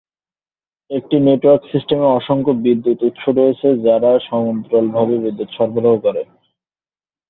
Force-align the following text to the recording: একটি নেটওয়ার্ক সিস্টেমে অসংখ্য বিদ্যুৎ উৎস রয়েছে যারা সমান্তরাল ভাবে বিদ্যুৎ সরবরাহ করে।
একটি 0.91 1.15
নেটওয়ার্ক 1.19 1.63
সিস্টেমে 1.71 2.07
অসংখ্য 2.11 2.51
বিদ্যুৎ 2.63 2.99
উৎস 3.07 3.23
রয়েছে 3.37 3.67
যারা 3.85 4.11
সমান্তরাল 4.27 4.85
ভাবে 4.95 5.15
বিদ্যুৎ 5.23 5.49
সরবরাহ 5.57 5.95
করে। 6.05 6.21